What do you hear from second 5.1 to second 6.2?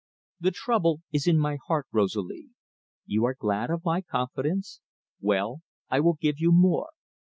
Well, I will